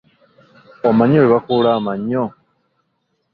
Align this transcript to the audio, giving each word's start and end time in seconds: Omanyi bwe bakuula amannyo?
Omanyi 0.87 1.17
bwe 1.19 1.31
bakuula 1.33 1.69
amannyo? 1.77 2.23